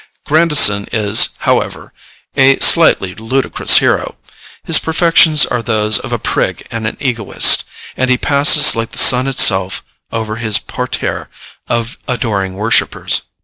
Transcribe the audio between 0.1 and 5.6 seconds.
Grandison is, however, a slightly ludicrous hero. His perfections